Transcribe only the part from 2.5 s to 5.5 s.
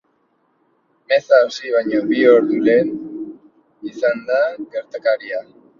lehenago izan da gertakaria.